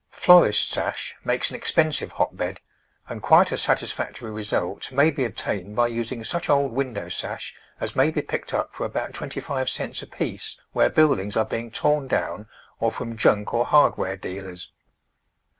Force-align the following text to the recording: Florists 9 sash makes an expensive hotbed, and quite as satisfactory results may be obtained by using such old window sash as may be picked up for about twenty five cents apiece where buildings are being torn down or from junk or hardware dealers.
Florists 0.09 0.75
9 0.75 0.83
sash 0.83 1.15
makes 1.23 1.51
an 1.51 1.55
expensive 1.55 2.13
hotbed, 2.13 2.59
and 3.07 3.21
quite 3.21 3.51
as 3.51 3.61
satisfactory 3.61 4.31
results 4.31 4.91
may 4.91 5.11
be 5.11 5.23
obtained 5.25 5.75
by 5.75 5.85
using 5.85 6.23
such 6.23 6.49
old 6.49 6.71
window 6.71 7.07
sash 7.07 7.53
as 7.79 7.95
may 7.95 8.09
be 8.09 8.23
picked 8.23 8.51
up 8.51 8.73
for 8.73 8.83
about 8.83 9.13
twenty 9.13 9.39
five 9.39 9.69
cents 9.69 10.01
apiece 10.01 10.57
where 10.71 10.89
buildings 10.89 11.37
are 11.37 11.45
being 11.45 11.69
torn 11.69 12.07
down 12.07 12.47
or 12.79 12.91
from 12.91 13.15
junk 13.15 13.53
or 13.53 13.63
hardware 13.63 14.17
dealers. 14.17 14.69